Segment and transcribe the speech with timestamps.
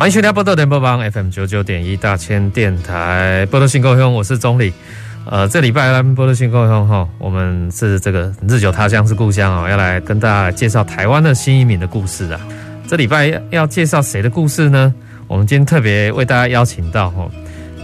[0.00, 4.72] 欢迎收听《宝岛联播网》FM 九九点一大千电台，宝岛新故乡，我是总理。
[5.26, 12.40] 呃，这礼拜来宝岛新故乡哈，我们是这个日久他乡是故乡啊，要来跟大家介绍台湾的新移民的故事啊。
[12.88, 14.94] 这礼拜要介绍谁的故事呢？
[15.28, 17.30] 我们今天特别为大家邀请到哈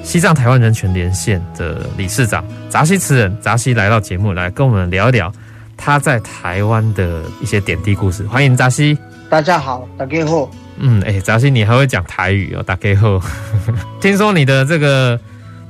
[0.03, 5.31] 西藏台湾人权连线的理事长扎西慈人扎西来到节目来跟我们聊一聊
[5.77, 8.23] 他在台湾的一些点滴故事。
[8.23, 8.97] 欢迎扎西。
[9.29, 10.51] 大家好，大家好。
[10.79, 12.63] 嗯，哎、欸，扎西，你还会讲台语哦？
[12.63, 13.21] 打给后，
[14.01, 15.19] 听说你的这个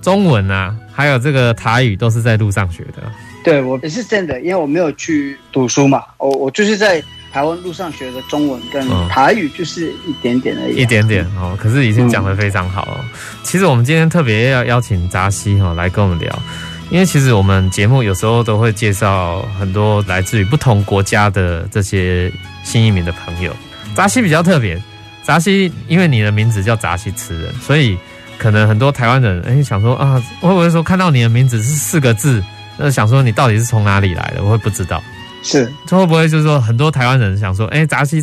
[0.03, 3.03] 中文啊，还有这个台语都是在路上学的。
[3.45, 7.01] 对，我也是真的，因为我没有去读书嘛，我我就是在
[7.33, 10.79] 台湾路上学的中文跟台语，就是一点点而已、啊嗯。
[10.79, 12.97] 一点点哦，可是已经讲得非常好哦。
[12.99, 13.09] 嗯、
[13.45, 16.43] 其实我们今天特别要邀请扎西哈来跟我们聊，
[16.91, 22.33] 因为其实我们节目有时候都会介绍很多来自于不同国家的这些
[22.65, 23.55] 新移民的朋友，
[23.95, 24.83] 扎西比较特别。
[25.27, 27.99] 扎西，因为你的名字叫扎西慈人，所以
[28.39, 32.41] 可能很多台湾人哎、欸、想说啊，会不会说看到你的名字是四个字，
[32.79, 34.45] 那想说你到底是从哪里来的？
[34.45, 35.03] 我会不知道。
[35.43, 38.23] 是，这会不会就是说很多台湾人想说，哎、欸，扎西，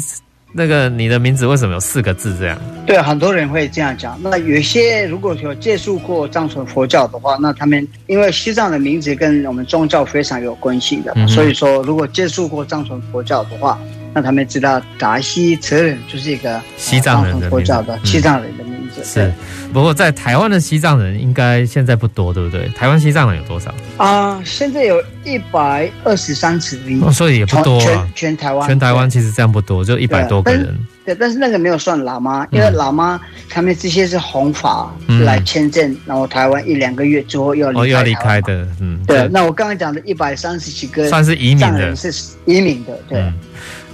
[0.54, 2.58] 那个你的名字为什么有四个字这样？
[2.86, 4.18] 对，很多人会这样讲。
[4.24, 13.78] 那有些如果说接触过藏传佛教的话，那他们因为西藏的名字跟我们宗教非常有关系的，嗯、所以说如果接触过藏传佛教的话。
[14.14, 18.64] 那他们知道达西哲人就是一个西藏人的名字，西藏人的
[19.02, 19.32] 是，
[19.72, 22.68] 不过在台湾的西藏人应该现在不多，对不对？
[22.70, 24.42] 台湾西藏人有多少啊、呃？
[24.46, 26.80] 现在有一百二十三次，
[27.12, 27.86] 所以也不多啊。
[27.86, 30.78] 全全台湾，全台湾其实这样不多，就一百多个人。
[31.06, 34.94] 对，但是那个没有算喇嘛，因为喇嘛他们这些是弘法
[35.26, 38.68] 来签证，嗯、然后台湾一两个月之后要离开、哦、要离开的。
[38.80, 39.28] 嗯，对。
[39.30, 42.12] 那我刚刚讲的一百三十几个算是移民的，是
[42.46, 43.20] 移民的，对。
[43.20, 43.34] 嗯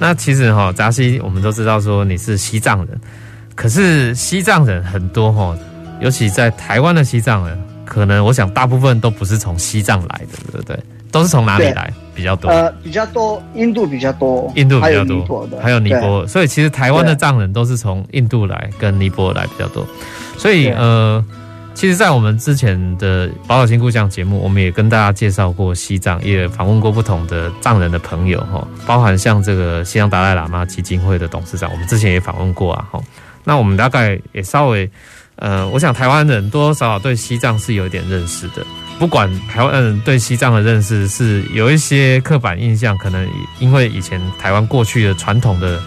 [0.02, 3.02] 那其实哈，扎西，我们都知道说你是西藏人，
[3.60, 5.54] 可是西藏人很多哈，
[6.00, 10.80] 尤其在台湾的西藏人，可能我想大部分都不是从西藏来的，对不对？
[11.12, 12.50] 都是从哪里来比较多？
[12.50, 19.86] 呃，比较多，印度比较多，印度比较多，还有尼泊尔，所以其实台湾的藏人都是从印度来跟尼泊尔来比较多，
[20.38, 21.22] 所以呃。
[21.76, 33.00] 其实，在我们之前的《宝岛新故乡》节目，我们也跟大家介绍过西藏，也访问过不同的藏人的朋友哈，包含像这个西藏达赖喇嘛基金会的董事长，我们之前也访问过啊哈。
[33.44, 34.90] 那我们大概也稍微，
[35.36, 38.66] 呃，我想台湾人多多少少对西藏是有一点认识的，
[38.98, 43.28] 不管台湾人对西藏的认识是有一些刻板印象，可能
[43.60, 45.82] 因为以前台湾过去的传统的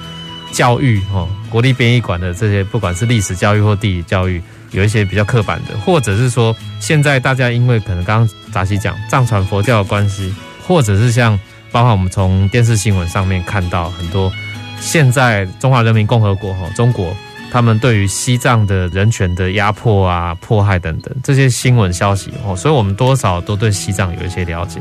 [0.52, 4.42] 教育哈，国立编译馆的这些，不管是历史教育或地理教育。
[4.72, 10.34] 有一些比较刻板的，或者是说，现在大家因为可能刚刚扎西讲藏传佛教的关系，
[10.66, 11.38] 或者是像
[11.70, 14.32] 包括我们从电视新闻上面看到很多，
[14.80, 17.14] 现在中华人民共和国哈中国，
[17.52, 24.80] 他们对于西藏的人权的压迫啊、迫害等等这些新闻消息哦，所以我们多少都对西藏有一些了解。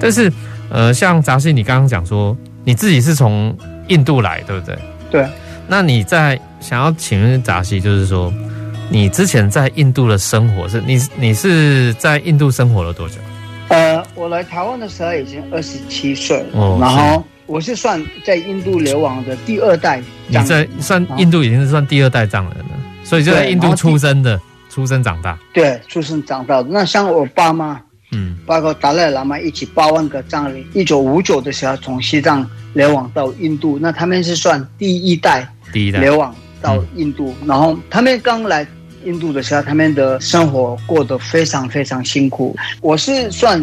[0.00, 0.30] 但是
[0.68, 4.76] 呃，像杂西，你刚刚讲说你自己是从印度来，对不对？
[5.10, 5.26] 对。
[5.68, 8.32] 那你在想要请问杂西，就是说。
[8.90, 10.78] 你之前在印度的生活是？
[10.82, 13.14] 你你是在印度生活了多久？
[13.68, 20.02] 呃，我来台湾的时候已经二十七岁，哦，然后我是算在印度流亡的第二代。
[20.28, 22.70] 你在算印度已经是算第二代藏人了，
[23.04, 24.40] 所以就在印度出生的，
[24.70, 25.38] 出生长大。
[25.52, 26.68] 对，出生长大的。
[26.70, 27.80] 那像我爸妈，
[28.12, 38.66] 嗯，包括达赖喇嘛一起八万个藏人，一九五九的时候从西藏流亡到印度，那他们是算第一代，第一代流亡到印度，嗯、然后他们刚来。
[39.04, 42.56] 印度的时候，他们的生活过得非常非常辛苦。
[42.80, 43.60] 我是算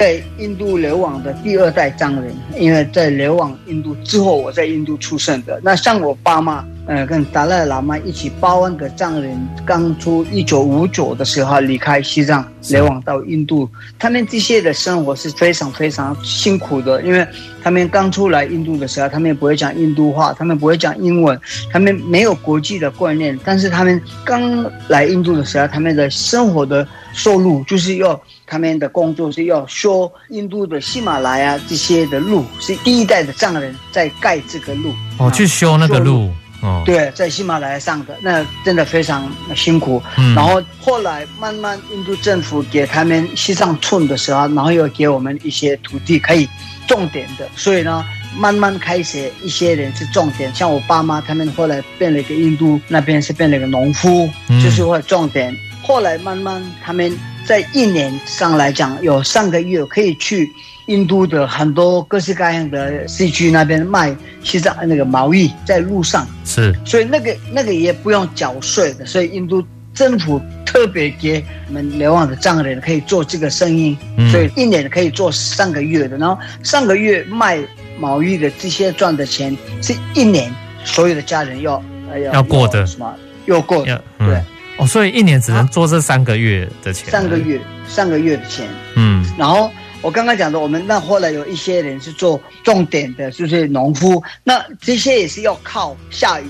[0.00, 5.60] 在印度流亡的第二代藏人，因为在流亡印度之后，我在印度出生的。
[5.62, 6.64] 那像我爸妈。
[6.86, 13.68] 呃，跟达赖喇嘛一起八万个藏人，刚出一九五九的时候离开西藏，流往到印度。
[13.96, 17.24] 他们这些的生活是非常非常辛苦的，因为
[17.62, 21.38] 他们刚出来印度的时候，他们也不会讲印度话，他们不会讲英文，
[21.70, 23.38] 他们没有国际的观念。
[23.44, 34.92] 但是他们刚来印度的时候，他们的生活的收入就是要他们的工作是要修印度的喜马拉雅这些的路，是第一代的藏人在盖这个路。
[35.18, 36.30] 哦，去修那个路。
[36.62, 40.02] 哦，对，在喜马拉雅上的，那真的非常辛苦。
[40.16, 46.48] 嗯，然后后来慢慢印度政府给他们西藏村的时候，然后又给我们一些土地可以
[46.86, 48.04] 种田的，所以呢，
[48.36, 55.56] 慢慢开始一些人是种田，像我爸妈他们后来变了一个印度那边是变了一个农夫，嗯、就是会种田。
[55.82, 57.16] 后来慢慢他们
[57.46, 60.50] 在一年上来讲，有上个月可以去。
[60.90, 66.26] 印度的很多各式各样的市区那边卖西藏那个毛衣，在路上。
[66.44, 69.64] 是，所以那个那个也不用缴税的，所以印度
[69.94, 77.60] 政府特别给我们流亡的藏人可以做这个生意，嗯、所以一年可以做三个月的，然后上个月卖
[77.96, 80.52] 毛衣的这些赚的钱，是一年
[80.84, 81.80] 所有的家人要
[82.24, 83.14] 要要过的，什么？
[83.46, 84.42] 要过的，嗯、对。
[84.78, 88.66] 哦，所以一年只能做这三个月的钱，三个月三个月的钱，
[88.96, 89.70] 嗯，然后。
[90.02, 94.22] 我刚刚讲的，我们那后来有一些人是做重点的，就是农夫。
[94.42, 96.46] 那这些也是要靠下雨。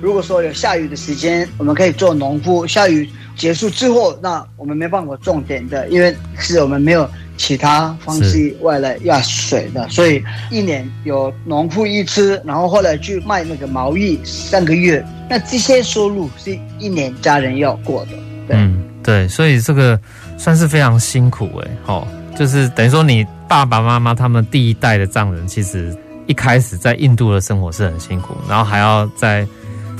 [0.00, 2.66] 如果说有下雨的时间，我们可以做农夫。
[2.66, 15.02] 下雨结束之后，那我们没办法种田的，因为是我们没有其他方式外来压水的，所以一年有农夫一次，然后后来去卖那个毛衣三个月。
[15.30, 18.10] 那这些收入是一年家人要过的。
[18.48, 19.98] 对，嗯，对，所以这个
[20.36, 22.06] 算是非常辛苦哎，好。
[22.36, 25.96] 就是等于说，你爸爸妈妈他们第一代的藏人，其实
[26.26, 29.46] 一开始在印度的生活是很辛苦，然后还要在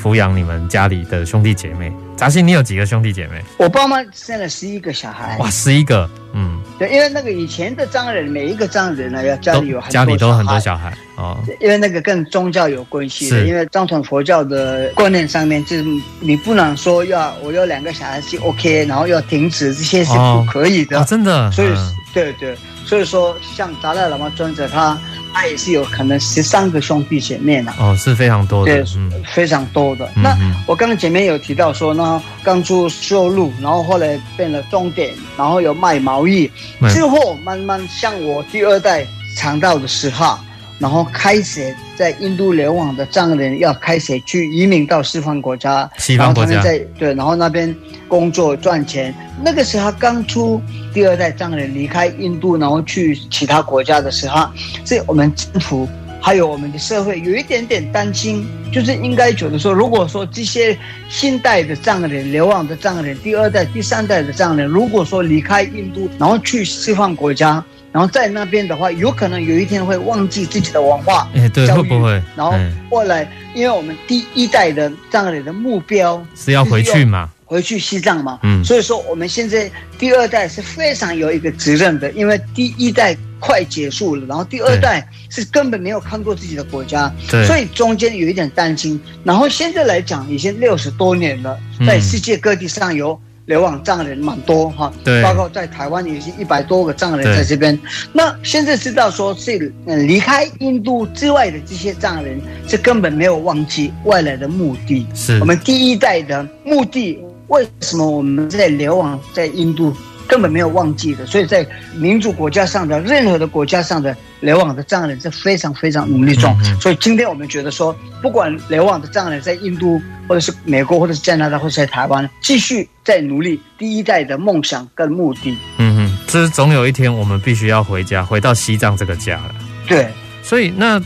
[0.03, 1.93] 抚养你们家里的兄弟姐妹。
[2.15, 3.43] 扎西，你有几个兄弟姐妹？
[3.57, 5.37] 我爸妈生了十一个小孩。
[5.39, 11.37] 哇，十一个，嗯，对，因为那个以前的藏人，每一个藏人呢，要家里有很多家里都很多小孩哦。
[11.59, 15.85] 因为那个跟宗教有关系的，因为藏传佛教的观念上面，就是
[16.21, 21.51] 你不能说要我有两个小孩是 OK，然后要停止这些是不可以的，哦哦、真的。
[21.51, 24.99] 所以，嗯、对对，所以说像达赖喇嘛尊者他。
[25.35, 30.07] 他也是有可能十三个兄弟姐妹呢，哦，是非常多的，对，嗯、非常多的。
[30.15, 30.37] 嗯、那
[30.67, 36.51] 我刚刚前面有提到说呢，刚出修路，然后后来变了终点，然后有卖毛衣，
[36.91, 40.39] 之后慢慢像我第二代尝到的时候。
[40.83, 47.73] 然后开始在印度流亡的藏人要开始去移民到西方国家，西方国家在对，然后那边
[48.09, 49.15] 工作赚钱。
[49.45, 50.61] 那个时候刚出
[50.93, 54.51] 第二代藏人离开印度，然后去其他国家的时候，
[54.85, 55.89] 所以我们政府
[56.21, 60.77] 还有我们的社会有一点点担心，就是应该觉得说，如果说这些
[61.09, 67.65] 新代的藏人流亡的藏人，第二代、第三代的藏人，如果说离开印度，然后去西方国家。
[67.93, 72.23] 然后在那边的话，有可能有一天会忘记自己的文化，哎，对，会不会？
[72.35, 72.55] 然后
[72.91, 88.99] 后来，因为我们第一代的藏人的目标是要回去嘛，回去西藏嘛，嗯，所以说我们现在第二代是非常有一个责任的，因为第一代快结束了，然后第二代是根本没有看过自己的国家，对，所以中间有一点担心。
[89.23, 93.21] 然后现在来讲，已经六十多年了，在世界各地上游。
[93.47, 97.79] 流亡藏人蛮多哈，对，包括在台湾也是一百多个藏人在这边。
[98.13, 105.07] 那现在知道说是离开印度之外的这些藏人，是根本没有忘记外来的目的。
[105.15, 109.93] 是我们第一代的目的，为什么我们在流亡在印度？
[110.33, 116.51] 根本没有忘记的，所以在民主国家上的任何的国家上的流亡的藏人是非常非常努力中。
[116.63, 125.55] 嗯嗯，所以今天我们觉得说，不管流亡的藏人在印度，或者是美国，或者是加拿大，或者是在台湾，继续在努力第一代的梦想跟目的。
[125.77, 129.55] 嗯哼，这总有一天我们必须要回家，回到西藏这个家了。
[129.87, 130.09] 对，
[130.43, 130.99] 所以那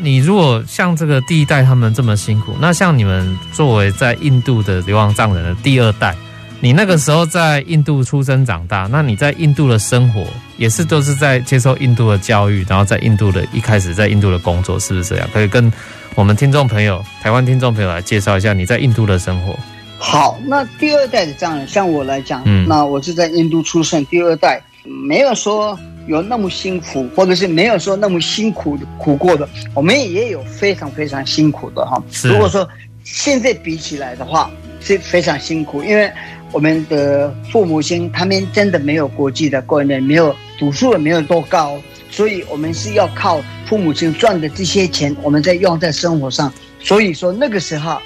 [0.00, 6.16] 你如果像这个第一代他们这么辛苦，那像你们作为在印度的流亡藏人的第二代。
[6.62, 10.26] 你那个时候在印度出生长大，那你在印度的生活
[10.58, 15.26] 也是都是在接受印度的教育，然后在印度的一开始在印度的工作，是不是这样？
[15.32, 15.72] 可以跟
[16.14, 19.58] 我们听众朋友、台湾听众朋友来介绍一下你在印度的生活。
[19.96, 32.02] 好，那第二代的藏人，像我来讲，嗯，那我是在印度出生，第二代没有说有那么辛苦，或者是没有说那么辛苦苦过的，我们也有非常非常辛苦的哈。
[32.22, 32.68] 如果说
[33.02, 34.50] 现在比起来的话，
[34.82, 36.12] 是非常辛苦，因为。
[36.52, 41.80] 我们的父母亲，他们真的没有国际的观念，没有读书也没有多高，
[42.10, 46.52] 所以我们是要靠父母亲赚的这些钱，我们在用在生活上。
[46.80, 47.98] 所以说那个时候，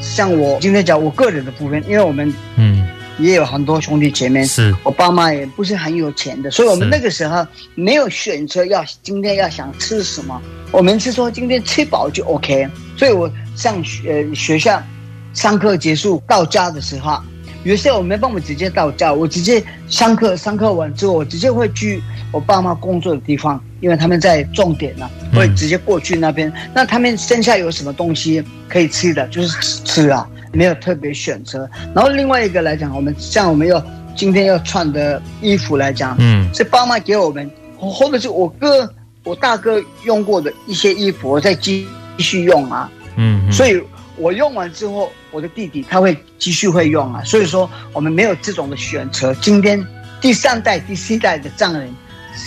[0.00, 2.86] 像我今天讲我个人的部分，因为我们嗯
[3.18, 10.40] 也有很多兄弟姐妹，是我爸妈也不是很有钱的，所以我们那个时候没有选择要今天要想吃什么，
[10.70, 12.68] 我们是说今天吃饱就 OK。
[12.96, 14.80] 所以我上学学校
[15.34, 17.20] 上课结束到家的时候。
[17.68, 25.06] 有些我没办法直接到家，我直接上课，上课完之后，我直接会去我爸妈工作的地方，因为他们在重点呢。
[25.34, 26.50] 会直接过去那边。
[26.74, 31.68] 那他们剩下有什么东西可以吃的，就是吃啊，没有特别选择。
[31.94, 33.84] 然后另外一个来讲，我们像我们要
[34.16, 38.90] 今天要穿的衣服来讲，嗯，是爸妈给我们，或者是我哥、
[39.24, 43.78] 我大哥用过的一些衣服，我再继续用啊，嗯，所以
[44.18, 47.22] 我用完之后，我的弟弟他会继续会用啊。
[47.24, 49.34] 所以说，我们没有这种的选择。
[49.36, 49.84] 今天
[50.20, 51.92] 第三代、第四代的藏人。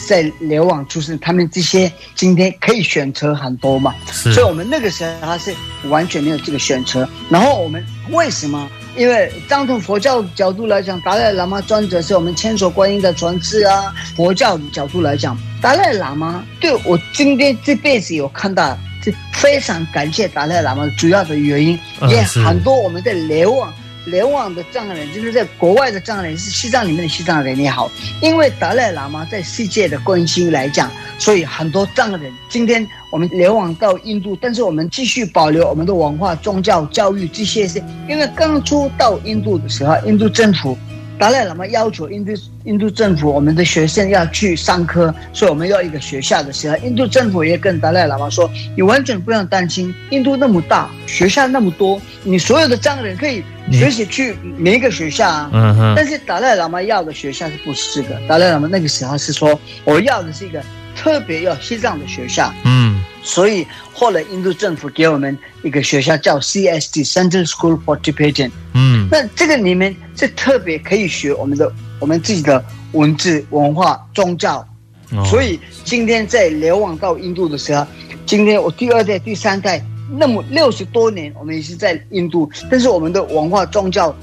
[0.07, 3.93] 在流亡出生，他们这些今天可以选择很多嘛？
[4.05, 5.53] 所以，我们那个时候他是
[5.89, 7.05] 完全没有这个选择。
[7.29, 8.69] 然后我们为什么？
[8.95, 13.93] 因为藏从佛教角度来讲，达赖喇嘛专者是我们千手观音的传世啊。
[14.15, 21.79] 佛教角度来讲，达赖喇嘛对我今天这辈子有看到，是非常感谢达赖喇嘛的主要的原因，
[22.09, 23.73] 也很多我们在流往。
[24.07, 27.89] 流往的藏人，就是在国外的藏人，是西藏里面的西藏人也好，
[28.19, 37.77] 因为达赖喇嘛在世界的关心来讲，所以很多藏人今天我们流亡到印度，但是我们继续保留我们的文化、宗教、教育这些，是
[38.09, 40.75] 因为刚出到印度的时候，印度政府。
[41.21, 42.31] 达赖喇嘛要求印度
[42.63, 55.93] 印度政府，我们的学生要去上课，所以我们要一个学校的时候，印度政府也跟达赖喇嘛说：“你完全不用担心，印度那么大，学校那么多，你所有的藏人可以随时去每一个学校啊。”嗯哼。
[55.95, 58.19] 但是达赖喇嘛要的学校是不是的？
[58.27, 60.59] 达赖喇嘛那个时候是说：“我要的是一个
[60.95, 62.90] 特别要西藏的学校。”嗯。
[63.23, 68.49] 所以后来印度政府给我们一个学校叫 CST（Central School for Tibetan）。
[68.73, 72.63] 嗯，那这个里面是特别可以学我们的我们自己的
[72.93, 74.65] 文字、文化、宗教。
[75.11, 75.23] 哦。
[75.23, 77.85] 所以今天在流亡到印度的时候，
[78.25, 84.15] 今天我第二代、第三代，那么六十多年，我们也是在印度，但是我们的文化、宗教、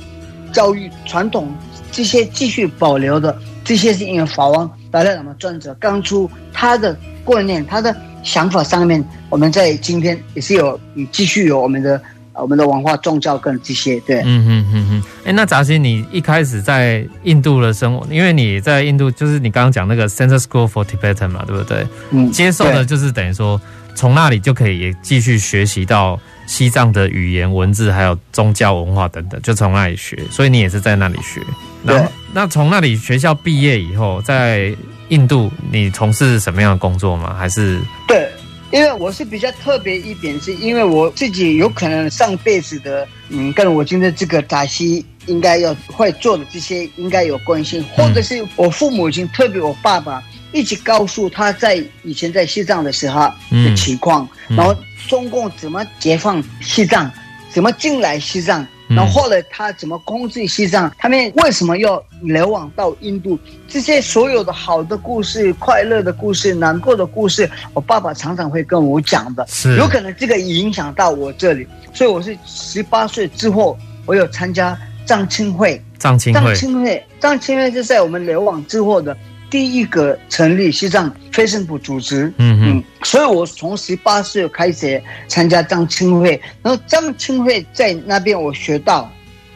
[0.53, 1.55] 教育、传统
[1.93, 7.97] 这些继续保留的，这些是因为法王达赖喇嘛尊者刚出他的观念，他的。
[8.29, 10.79] 想法上面，我们在今天也是有，
[11.11, 12.01] 继续有我们的
[12.35, 15.03] 我们的文化、宗教跟这些，对，嗯嗯嗯嗯。
[15.25, 21.87] 哎，那扎西，你一开始在印度的生活，因为你在印度，就是你刚刚讲那个 Center School for Tibetan 嘛，对不对？
[22.11, 23.59] 嗯，接受的就是等于说，
[23.95, 30.19] 从那里就可以也继续学习到西藏的语言、文字，还有宗教文化等等，就从那里学。
[30.31, 31.41] 所以你也是在那里学。
[31.87, 32.05] 对。
[32.33, 34.73] 那从那里学校毕业以后，在
[35.09, 37.35] 印度，你从事什么样的工作吗？
[37.39, 38.31] 还是对，
[38.71, 50.23] 因为我是比较特别一点，是因为我自己有可能上辈子的，嗯，跟我今天这个扎西应该要会做的这些应该有关系，或者是我父母亲，特别我爸爸
[50.53, 54.77] 一直告诉他在以前在西藏的时候的情况，然后
[55.09, 57.11] 中共怎么解放西藏，
[57.51, 58.67] 怎么进来西藏。
[58.89, 60.91] 然后后来他怎么控制西藏？
[60.99, 63.39] 他们为什么要流亡到印度？
[63.69, 69.47] 这些所有的好的故事、快乐的故事、难过的故事，我爸爸常常会跟我讲的。
[69.47, 75.83] 是，有可能这个影响到我这里，所以我是十八岁之后，我有参加藏青会。
[75.99, 79.17] 藏青会，藏青会，藏青会是在我们流亡之后的。
[79.51, 89.11] 第一个成立西藏非政府组织，嗯嗯，所以我从十八岁开始参加藏青会，然后藏青会在那边我学到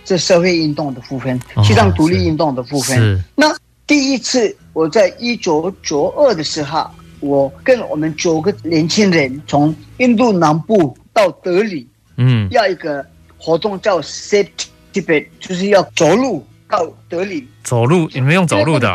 [0.04, 2.98] 这社会运动的部分，西藏独立运动的部分。
[3.16, 3.54] 哦、那
[3.86, 13.04] 第一次我在一九九二的时候，我跟我们九个年轻人从印度南部到德里，嗯，要一个
[13.36, 14.48] 活动叫 Safe
[14.92, 17.46] Tibet，就是要走路到德里。
[17.62, 18.08] 走路？
[18.14, 18.94] 你们用走路的、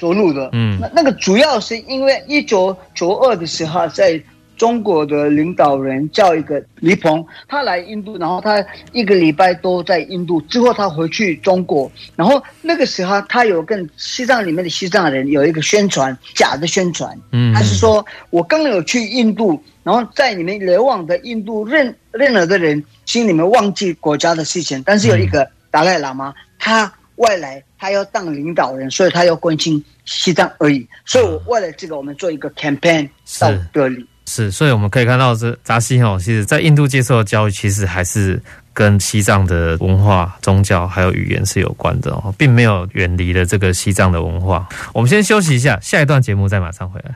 [0.00, 0.02] 啊？
[0.02, 4.18] 走路的，嗯，那那个主要是因为一九九二的时候，在
[4.56, 26.90] 中国的领导人叫一个李鹏，他来印度，然后他一个礼拜都在印度，之后他回去中国，然后那个时候他有跟西藏里面的西藏人有一个宣传，假的宣传，嗯，他是说我刚有去印度，然后在你们流亡的印度任任何的人心里面忘记国家的事情，但是有一个达赖喇嘛，他。
[27.20, 30.86] 外来，他要当领导人，所以他要关心西藏而已。
[31.04, 33.08] 所以，我为了这个，我们做一个 campaign
[33.38, 34.04] 到德里。
[34.26, 38.40] 是，所以我们可以看到，这扎西哈，其实在印度接受的教育，其实还是
[38.72, 44.68] 跟西藏的文化、宗教还有语言是有关的哦，并没有远离了这个西藏的文化。
[44.94, 47.14] 我们先休息一下，下一段节目再马上回来。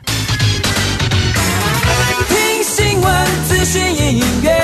[2.28, 4.63] 听新闻、资讯、音乐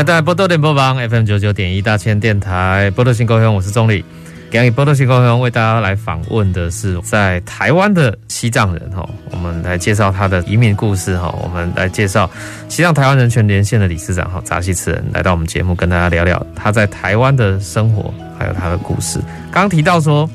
[0.00, 4.02] 欢迎大家波多联播网 FM 九九点一大千电台波多新高雄，我是钟礼。
[4.50, 12.30] 今日波多新高雄为大家来访问的是在台湾的西藏人哈，我们来介绍他的移民故事哈，我们来介绍
[12.66, 19.20] 西藏台湾人权连线的理事长哈扎西慈仁来到我们节目跟大家聊聊他在台湾的生活还有他的故事。
[19.52, 20.26] 刚提到说。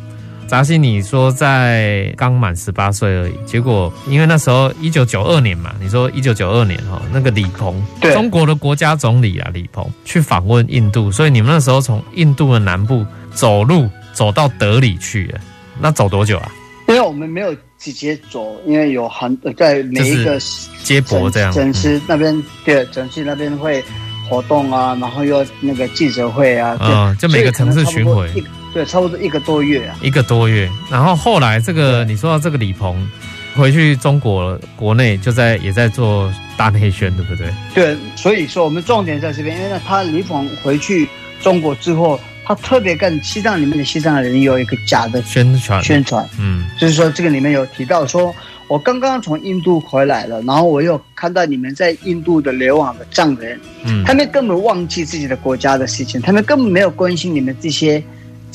[0.47, 15.33] 扎西，你说在刚满十八岁而已，结果因为那时候一九九二年嘛，你说一九九二年哈，那个李鹏，对，中国的国家总理啊，李鹏去访问印度，所以你们那时候从印度的南部走路走到德里去，
[15.79, 16.51] 那走多久啊？
[16.87, 20.39] 因为我们没有直接走，因为有很在每一个
[20.83, 23.83] 接驳这样，城市那边对，城市那边会
[24.29, 28.31] 活动啊，然后又那个记者会啊，嗯，就每个城市巡回。
[28.75, 30.69] 对，差不多一个多月啊，一个多月。
[30.91, 33.09] 然后后来这个你说到这个李鹏
[33.55, 37.47] 回去中国国内，就在也在做大内宣，对不对？
[37.73, 41.07] 对，所以说我们重点在这边，因为呢，他李鹏回去
[41.41, 48.35] 中国之后，他特别跟西藏里面的西藏人有一个假的宣传宣传，嗯，就是说这个里面有提到说，
[48.67, 58.03] 我刚刚从印度回来了，然后我又看到你们在印度的流亡的藏人，嗯，他们根本忘记自己的国家的事情，他们根本没有关心你们这些。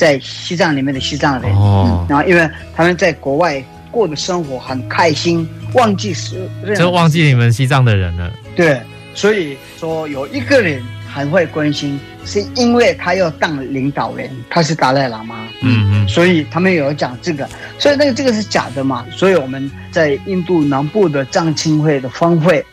[0.00, 8.32] 在西藏里面的西藏人，哦嗯、然后因为他们在国外过的生活很开心，忘记是就忘记你们西藏的人了。
[8.56, 8.80] 对，
[9.12, 15.46] 所以说有一个人很会关心，是因为他要当领导人，他是达赖喇嘛。
[15.60, 17.46] 嗯嗯，所以他们有讲这个，
[17.78, 19.04] 所以那个这个是假的嘛？
[19.10, 22.64] 所以我们在印度南部的藏青会的峰会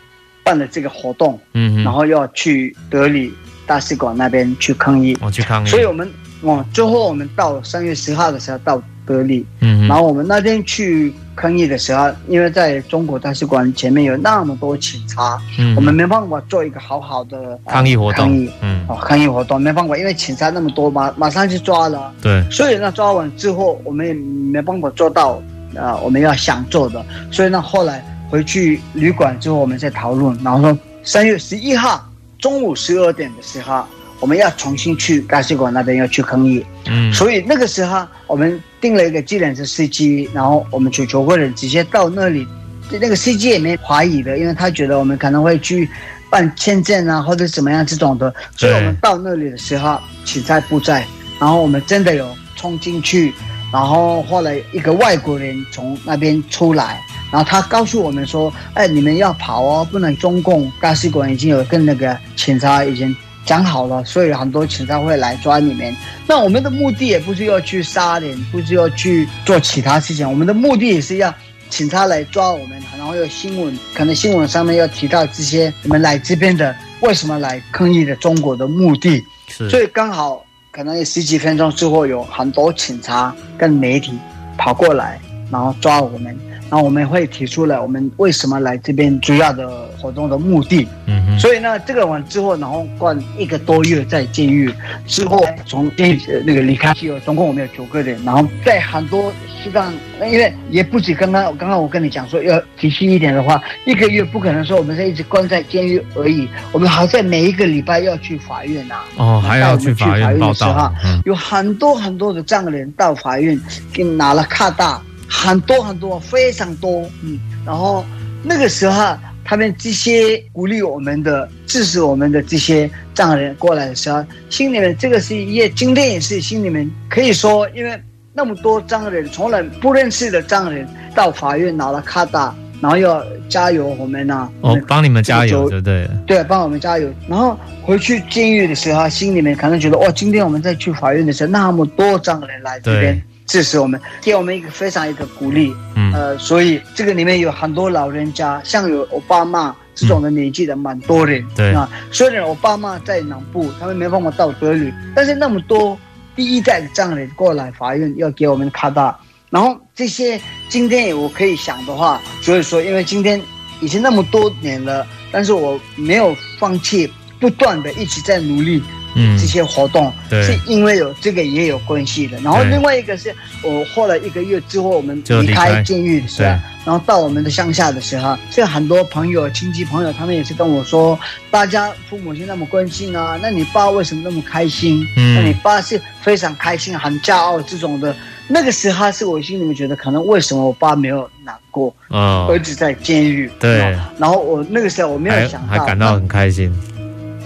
[0.46, 3.34] 办了这个活动，嗯，然后要去德里
[3.66, 6.10] 大使馆那边去抗议，我去抗议，所以我们。
[6.42, 25.42] 哦，最后我们到三月十号的时候到德里，嗯，然后我们那天去抗议的时候，因为在中国大使馆前面有那么多警察，嗯，我们没办法做一个好好的抗议活动，抗议，嗯，哦，抗议活动没办法，因为警察那么多，马马上就抓了，对，所以呢，抓完之后我们也没办法做到，
[25.74, 32.08] 呃，我们要想做的，所以呢，后来回去旅馆之后，我们再讨论，然后说三月十一号
[32.40, 33.84] 中午十二点的时候。
[34.20, 42.48] 我们要重新去大使馆那边要去抗议，嗯，所以那个时候我们订了一个计程车司机，然后我们就求个人直接到那里，
[42.92, 45.88] 那个司机也没怀疑的，因为他觉得我们可能会去
[46.32, 51.06] 办签证啊或者怎么样这种的，所以我们到那里的时候，警察不在，
[51.40, 53.32] 然后我们真的有冲进去，
[53.72, 57.00] 然后后来一个外国人从那边出来，
[57.32, 63.16] 然后他告诉我们说，哎，你们要跑哦，不能中共大使馆已经有跟那个警察已经。
[63.48, 65.96] 讲好了，所以很多警察会来抓你们。
[66.28, 70.30] 那我们的目的也不是要去杀人，不是要去做其他事情。
[70.30, 71.34] 我们的目的也是要
[71.70, 79.24] 警察来抓我们，然后有新闻，可能新闻上面要提到这些我们来这边的为什么来抗议的中国的目的。
[79.48, 84.12] 所以刚好可能有十几分钟之后，有很多警察跟媒体
[84.58, 86.38] 跑过来，然后抓我们。
[86.70, 90.88] 然后我们会提出来，我们为什么来这边主要的活动的目的。
[91.06, 91.40] 嗯哼。
[91.40, 94.74] 所以呢，这个完之后，然后关一个多月在监狱
[95.06, 98.20] 之后，从监狱那个离开之后，总共我们有九个人。
[98.26, 99.32] 然后在很多
[99.64, 109.06] 西藏，因为也不止刚刚刚刚我跟你讲说要仔细一点的话，一个月不可能说我们是一直关在监狱而已，我们还在每一个礼拜要去法院呐、啊。
[109.18, 110.94] 哦，还要去法院报道。
[111.06, 111.22] 嗯。
[111.26, 113.60] 有很多很多的藏人到法院
[113.94, 115.02] 给拿了卡大。
[115.28, 118.04] 很多很多，非常多，嗯，然后
[118.44, 128.02] 那个时候，他们这些鼓励我们的、支持我们的这些藏人过来的时候，心里面这个是也今天也是心里面可以说，因为
[128.34, 136.10] 那么多藏人从来不认识的藏人到法院拿了卡达，然后要加油我们呢，哦，帮你们加油，对对？
[136.26, 137.10] 对，帮我们加油。
[137.28, 143.22] 然后回去监狱的时候，心里面可能觉得，哇，今天我们再去法院的时候，那么多藏人来这边。
[143.48, 151.90] 支持我们，给我们一个非常一个鼓励，嗯，呃，所以这个里面有很多老人家，像有我爸妈这种的年纪的蛮多人，嗯、对啊。
[152.12, 155.98] 虽然我爸妈在南部，他们没办法到德里，但是那么多
[156.36, 159.18] 第一代的藏人过来法院要给我们卡大，
[159.50, 163.42] 然后这些今天我可以想的话，所以说，因为今天
[163.80, 168.84] 已经那么多年了，但是我没有放弃，不断的一直在努力。
[169.18, 172.40] 嗯，这些活动是因为有这个也有关系的。
[172.42, 176.50] 然后另外一个是我后来一个月之后，我们离开监狱的时候，
[176.86, 185.04] 然后到我们的乡下的时候，这很多朋友、亲戚朋友，他们也是跟我说，大家父母亲那么关心啊，那你爸为什么那么开心？
[185.18, 188.16] 嗯，那你爸是非常开心、很骄傲这种的。
[188.50, 191.94] 那个时候是我心里面觉得，可能为什么我爸没有难过？
[192.10, 193.52] 嗯，儿子在监狱。
[193.60, 193.80] 对。
[194.18, 196.74] 然后我那个时候我没有想到，还感到很开心。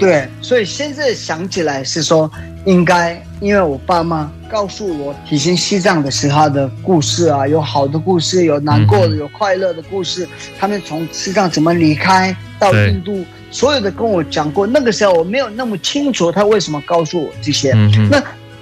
[0.01, 2.29] 对，所以现在想起来是说，
[2.65, 10.27] 应该因为我爸妈告诉我，体验西藏的时候的故事啊，有好的故事，有难过的，有快乐的故事。
[10.59, 14.65] 他们从西藏怎么离开到印度，所有的跟我讲过。
[14.65, 17.71] 那个时候我没有那么清楚他为什么告诉我这些。
[18.09, 18.19] 那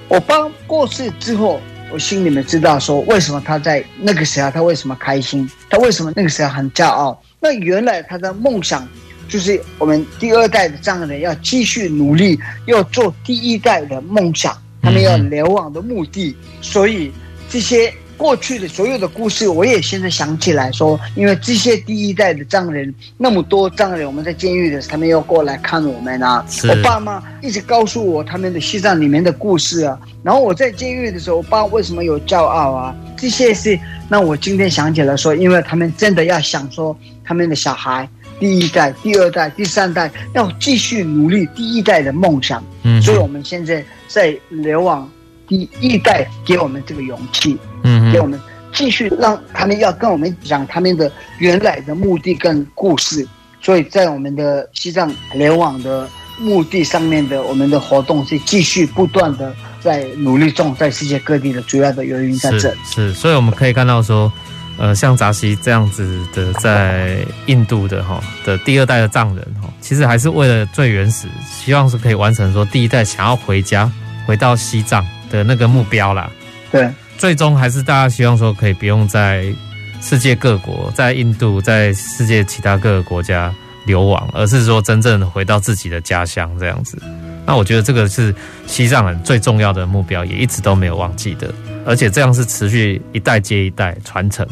[0.10, 0.36] 我爸
[0.68, 7.18] 过世之后，我心里面知道说，为什么他在那个时候他为什么开心，他为什么那个时候很骄傲。
[7.40, 8.86] 那原来他的梦想。
[9.30, 16.36] 就是我们第二代的藏人要继续努力，要做第一代的梦想，他们要流亡的目的。
[16.62, 17.12] 所以
[17.48, 26.44] 这些过去的所有的故事，我也现在想起来说，因为这些第一代的藏人那么多藏人，我们在监狱的时候，他们要过来看我们啊。
[26.68, 29.98] 我爸妈一直告诉我他们的西藏里面的故事啊。
[30.24, 32.96] 然后我在监狱的时候，我爸为什么有骄傲啊？
[33.16, 38.10] 这些是那我今天想起来说，因为他们真的要想说他们的小孩。
[38.40, 42.64] 第一代、第二代、第三代要继续努力，第一代的梦想。
[42.84, 45.10] 嗯，所以我们现在在流亡
[45.48, 48.40] 第一代给我们这个勇气，嗯，给我们
[48.74, 53.28] 继续让他们要跟我们讲他们的原来的目的跟故事。
[53.62, 56.08] 所以在我们的西藏流亡的
[56.40, 62.78] 目的上面的我们的活动是继续不断的在努力中，在世界各地的主要的原因在这里。
[62.86, 64.32] 是，所以我们可以看到说。
[64.80, 73.92] 呃，像扎西这样子的，在印度的哈的第二代的藏人哈，其实还是为了最原始，希望是可以完成说第一代想要回家，
[74.26, 76.32] 回到西藏的那个目标啦。
[76.72, 79.54] 对，最终还是大家希望说可以不用在
[80.02, 83.54] 世界各国，在印度，在世界其他各个国家
[83.86, 86.98] 流亡，而是说真正回到自己的家乡这样子。
[87.46, 88.34] 那我觉得这个是
[88.66, 91.54] 西藏人最重要的目标，也一直都没有忘记的，
[91.86, 94.48] 而且这样是持续一代接一代传承。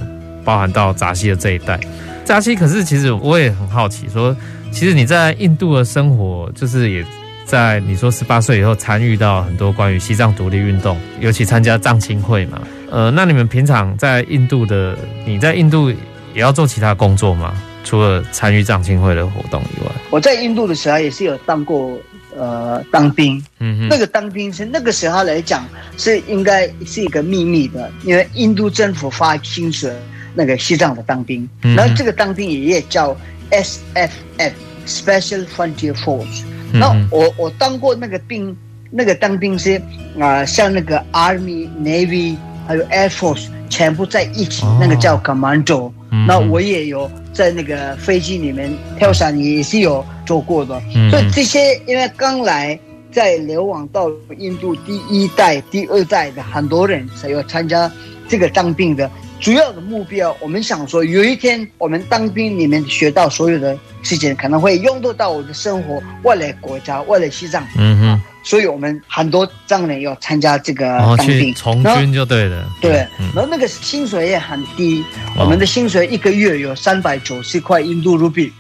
[0.48, 1.78] 包含到扎西的这一代，
[2.24, 4.34] 扎西可是其实我也很好奇，说
[4.72, 7.06] 其实你在印度的生活，就是也
[7.44, 12.62] 在你说十八岁以后参与到很多关于西藏独立运动，尤其参加藏青会嘛。
[12.90, 15.98] 呃，那你们平常在印度的，你在印度也
[16.36, 17.54] 要做其他工作吗？
[17.84, 21.92] 除了参与藏青会的活动以外，我在印度的时候也是有当过
[22.38, 25.66] 呃当兵，嗯哼，那个当兵是那个时候来讲
[25.98, 29.92] 是应该是一个秘密的，因为印度政府发薪水。
[30.38, 33.18] 那个西藏的当兵，然后这个当兵也叫
[33.50, 34.52] SFF
[34.86, 36.44] Special Frontier Force。
[36.72, 38.56] 那我我当过那个兵，
[38.92, 39.78] 那个当兵是
[40.20, 42.36] 啊、呃，像那个 Army、Navy
[42.68, 45.92] 还有 Air Force 全部在一起，那个叫 Commando。
[46.28, 50.80] 那我也有在那个飞机里面跳伞，也是有做过的。
[51.10, 52.80] 所以这些因为刚来
[53.12, 57.92] 在流亡到印度第一代、第二代的很多人，才有参加
[58.30, 59.10] 这个当兵的。
[59.40, 67.64] 主要的目标，我们想说，有一天我们当兵里面学到所有的事情，可能会用得到我的生活，未来国家，未来西藏。
[67.78, 72.68] 嗯哼，所以我们很多藏人要参加这个当兵，从军就对了。
[72.82, 75.04] 对，然后那个薪水也很低，
[75.38, 78.52] 我们的薪水一个月有三百九十块印度卢比。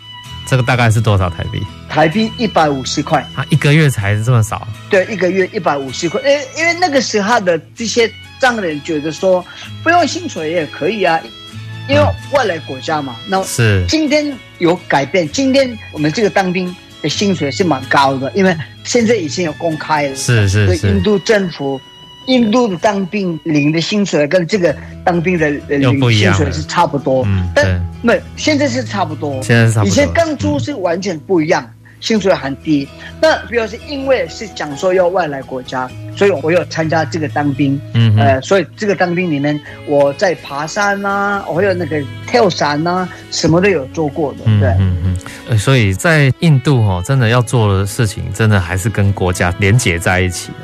[0.47, 1.59] 这个大概是多少台币？
[1.89, 3.19] 台币一百五十块。
[3.35, 4.65] 啊，一个月才是这么少？
[4.91, 6.21] 对，一个月一百五十块。
[6.21, 8.09] 因因为那个时候的这些。
[8.39, 9.43] 藏人觉得说
[9.83, 11.19] 不用薪水也可以啊，
[11.89, 13.15] 因为外来国家嘛。
[13.27, 20.15] 那是今天有改变，今天我们这个当兵的薪水是蛮高的，因为现在已经有公开了。
[20.15, 20.87] 是是是。
[20.87, 21.79] 印度政府，
[22.27, 27.23] 印度的当兵领的薪水跟这个当兵的领薪水是差不多。
[27.25, 29.41] 嗯，但没现在是差不多。
[29.41, 29.89] 现在是差不多。
[29.89, 31.69] 以前刚出是完全不一样。
[31.99, 32.87] 薪水很低，
[33.21, 45.17] 那主要是因为是讲说要外来国家，所以我有参加这个当兵，嗯，呃，所以这个当兵里面，我在爬山啊，我有那个跳伞啊，什么都有做过的，对，嗯嗯
[45.49, 50.57] 嗯，所以在印度哦，真的要做的事情，真的还是跟国家连结在一起的。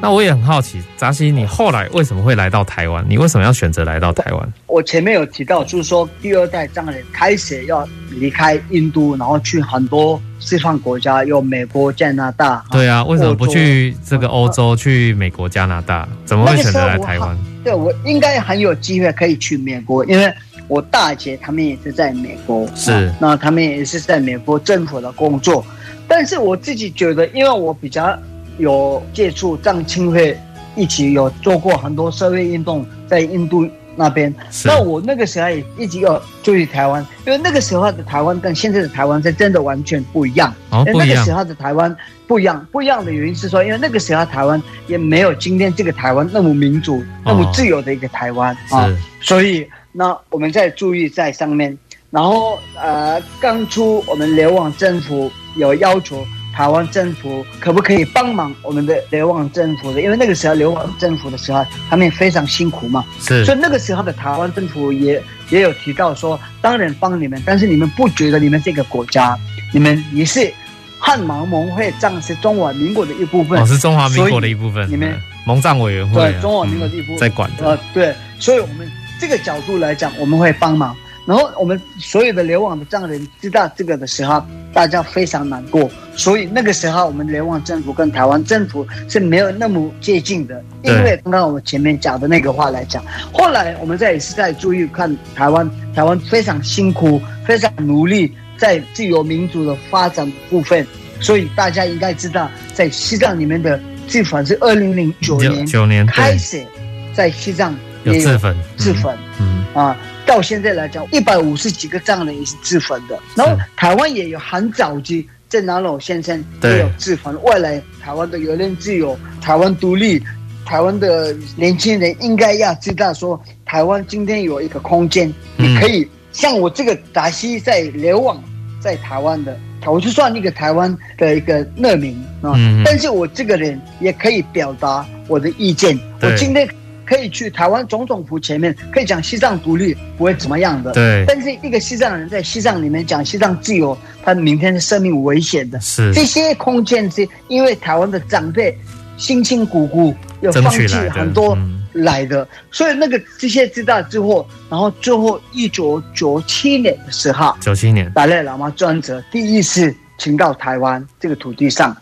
[0.00, 3.04] 那我也很好奇，扎西，你后来为什么会来到台湾？
[3.08, 4.52] 你为什么要选择来到台湾？
[4.68, 12.64] 我前面有提到，就是说第二代藏人开始要离开印度，然后去很多西方国家，有美国、加拿大。
[12.70, 14.74] 对啊，为什么不去这个欧洲？
[14.74, 16.08] 去美国、加拿大？
[16.24, 17.36] 怎么会选择来台湾？
[17.62, 20.32] 对，我应该很有机会可以去美国，因为
[20.66, 25.64] 我大姐他们也是在美国，是，那他们也是在美国政府的工作。
[26.06, 28.18] 但是我自己觉得，因为我比较。
[28.58, 30.36] 有接触藏青会，
[30.74, 33.64] 一起有做过很多社会运动，在印度
[33.98, 34.32] 那边。
[34.64, 40.54] 那我那个时候也一直要注意台湾，因为那个时候的台湾跟现在的台湾是真的完全不一样。
[40.70, 41.08] 哦，不一样。
[41.08, 41.94] 那个时候的台湾
[42.26, 48.88] 不一样，不一样的原因是说，因为那个时候台湾也没有今天这个台湾那么民主、那么自由的一个台湾啊。
[49.20, 51.76] 所以那我们在注意在上面，
[52.10, 56.24] 然后呃，当初我们流亡政府有要求。
[56.58, 60.02] 台湾政府可不可以帮忙我们的流亡政府的？
[60.02, 63.04] 因为那个时候流亡政府的时候，他们也非常辛苦嘛。
[63.20, 69.38] 是，所以那个时候的台湾政府也也有提到说，当然帮你们，但是你们不觉得你们这个国家，
[69.72, 70.52] 你们也是
[70.98, 74.90] 汉蒙盟会藏是中华民国的一部分，哦，是中华民国的一部分。
[74.90, 75.16] 你们
[75.46, 77.64] 蒙藏委员会、啊、对中华民国的一部分、嗯、在管的。
[77.68, 78.90] 呃，对，所以我们
[79.20, 80.96] 这个角度来讲，我们会帮忙。
[81.28, 85.90] 然后我们所有的流亡的藏人知道这个的时候，大家非常难过。
[86.16, 90.64] 所以那个时候，我们流亡政府跟台湾政府是没有那么接近的。
[90.82, 100.86] 因为刚刚我们前面讲的那个话来讲，后来我们在也是在注意看台湾，台湾非常辛苦，非常努力在自由民主的发展部分。
[101.20, 106.64] 所以大家应该知道，在西藏里面的自焚是二零零九年九年开始，
[107.12, 109.94] 在西藏有自焚，自焚，嗯啊。
[110.28, 113.18] 到现在来讲，一百五十几个藏人也是自焚的。
[113.34, 117.34] 然后台湾也有很早期，郑南榕先生也有自焚。
[117.42, 120.22] 未来台湾的言论自由，台湾独立，
[120.66, 128.38] 台湾的年轻人应该要知道说，台湾今天有一个空间，你可以像我这个达西在流亡
[128.82, 132.52] 在台湾的，我就算一个台湾的一个难民啊，
[132.84, 135.98] 但是我这个人也可以表达我的意见。
[136.20, 136.68] 我今天。
[137.08, 140.92] 可以去台湾总统府前面，可以讲西藏独立不会怎么样的。
[140.92, 141.24] 对。
[141.26, 145.80] 但是一个西藏人在西藏里面讲西藏自由，他明天的生命危险的。
[145.80, 146.12] 是。
[146.12, 148.76] 这些空间是因为台湾的长辈
[149.16, 151.56] 辛辛苦苦要放弃很多
[151.94, 161.96] 来的，嗯、所以那个这些知道之后，然后最后一九九七年的时候，九七年，达赖喇嘛专车第一次请到台湾这个土地上，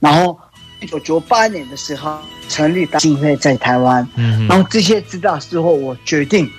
[0.00, 0.36] 然后。
[0.80, 6.50] 一九九八年的时候成立基金会在台湾，嗯，然后这些知道之后，我决定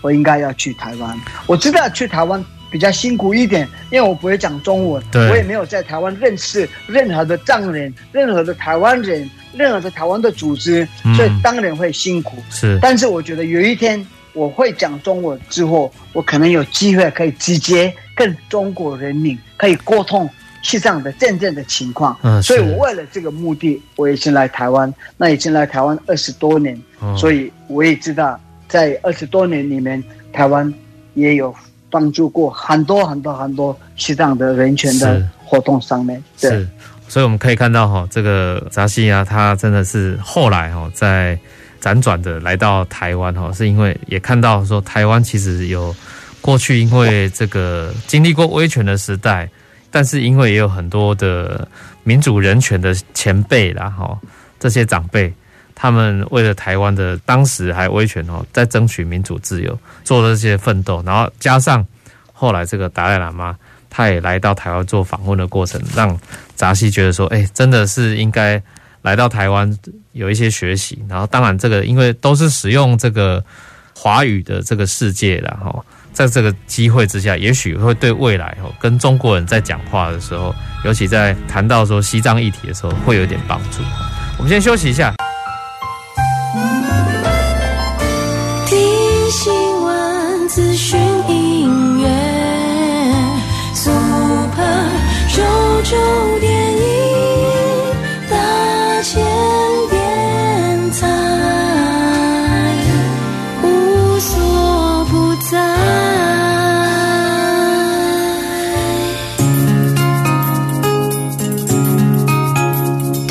[0.00, 1.18] 我应该要去台湾。
[1.46, 12.36] 我知道去台湾比较辛苦一点，因为我不会讲中文，对，我也没有在台湾认识任何的藏人、任何的台湾人、任何的台湾的组织，所以当然会辛苦。
[12.50, 20.28] 是，但是我觉得有一天我会讲中文之后，我可能有机会可以直接跟中国人民可以沟通。
[20.60, 30.72] 西藏的真正的情况，嗯，所以我为了这个目的，我已经来台湾，那已经来台湾二十多年，嗯，所以我也知道，在二十多年里面，台湾
[31.14, 31.54] 也有
[31.90, 36.68] 帮助过很多很多很多西藏的人权的活动上面，对，是，
[37.08, 41.38] 所以我们可以看到哈，这个扎西亚，他真的是后来哈，在
[41.80, 45.94] 辗转的来到台湾哈，是因为也看到说台湾其实有
[46.40, 49.48] 过去因为这个经历过威权的时代。
[49.90, 51.66] 但是因为也有很多的
[52.04, 54.18] 民主人权的前辈啦，哈，
[54.60, 55.32] 这些长辈，
[55.74, 61.86] 他们为了台湾的当时还威权哦，在争取民主自由，做了这些奋斗，然后加上
[62.32, 63.56] 后来这个达赖喇嘛，
[63.88, 66.18] 他也来到台湾做访问的过程，让
[66.54, 68.62] 扎西觉得说，哎，真的是应该
[69.02, 69.74] 来到台湾
[70.12, 71.02] 有一些学习。
[71.08, 73.42] 然后当然这个因为都是使用这个
[73.94, 75.84] 华语的这个世界啦，哈。
[76.12, 83.82] 在这个机会之下，也许会对未来哦，跟中国人在讲话的时候，尤其在谈到说西藏议题的时候，会有点帮助。
[84.36, 85.14] 我们先休息一下。
[88.66, 88.78] 听
[89.30, 90.98] 新闻资讯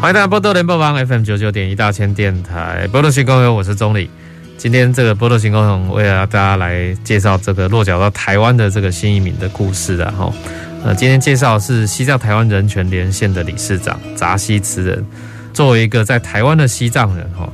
[0.00, 4.08] 欢迎大家波多联播网 FM 九九点一大千电台波多新公园，我是宗澧。
[4.56, 10.32] 今天这个波多新公园为了大家来介绍这个落脚到台湾的这个新移民的故事的哈。
[10.84, 15.04] 呃，今天介绍是西藏台湾人权连线的理事长扎西慈仁。
[15.52, 17.52] 作为一个在台湾的西藏人哈，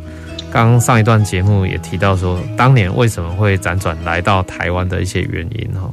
[0.53, 5.91] 刚上一段节目也提到说，当年为什么会辗转来到台湾的一些原因哈。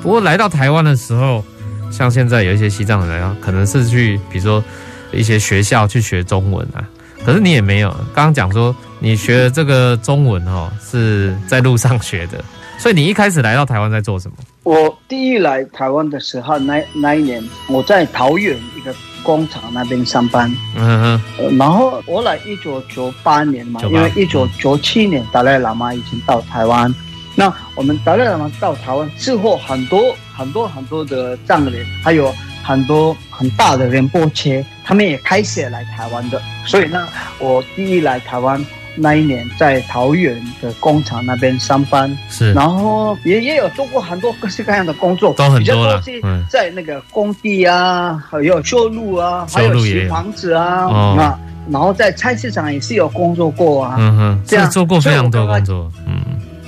[0.00, 1.44] 不过来到台湾的时候，
[1.92, 4.64] 像现在有一些西藏人啊，可能是去比如说。
[5.12, 6.84] 一些学校去学中文啊，
[7.24, 7.90] 可是你也没有。
[8.14, 12.42] 刚刚讲说你学的这个中文哦，是在路上学的，
[12.78, 14.36] 所以你一开始来到台湾在做什么？
[14.62, 20.54] 我第一来台湾的时候，那那一年我在桃园一个工厂那边上班。
[20.76, 21.56] 嗯哼。
[21.56, 26.94] 然后我来一九九八年嘛，因为一九九七年达赖喇嘛已经到台湾。
[27.34, 36.42] 那我们达赖喇嘛到台湾之后，很多很多很多的藏人，还有很多很大的仁波切，他们也开始来台湾的。
[36.66, 37.06] 所以呢，
[37.38, 38.66] 我第一来台湾。
[38.96, 46.02] 那一年在桃园的工厂那边上班，是，然后也也有做过很多各式各样的工作，都很多了。
[46.50, 51.38] 在那个工地啊，还有修路啊，还有洗房子啊，啊，
[51.70, 56.20] 然后在菜市场也是有工作过啊，嗯哼，这样做过非常多工作，嗯，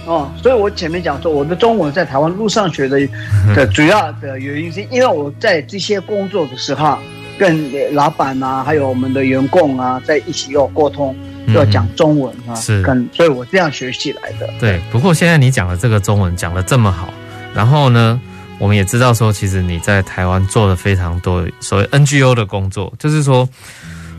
[0.07, 3.01] 哦，所以我前面讲说我的中文在台湾路上学的
[3.55, 6.97] 的主要的原因是因为我在这些工作的时候
[7.39, 11.15] 跟老板啊，还有我们的员工啊，在一起要沟通。
[11.49, 14.49] 要讲中文啊，是，跟所以我这样学起来的。
[14.61, 17.13] 对，不过现在你讲的这个中文讲的这么好，
[17.53, 18.21] 然后呢，
[18.61, 23.47] 我们也知道说，其实你在台湾做了非常多所谓 NGO 的工作，就是说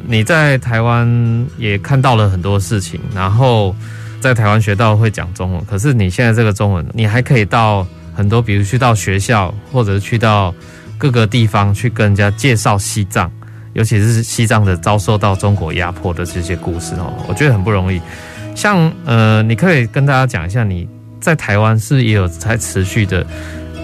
[0.05, 3.73] 你在台湾也看到了很多事情，然后
[4.19, 5.63] 在台湾学到会讲中文。
[5.63, 10.53] 可是你现在这个中文，你还可以到很多，比如去到学校，或者是去到
[11.03, 13.29] 各个地方去跟人家介绍西藏。
[13.73, 17.99] 尤其是西藏的遭受到中国压迫的这些故事哦，我觉得很不容易。
[18.55, 20.87] 像呃，你可以跟大家讲一下，你
[21.19, 23.25] 在台湾是也有在持续的，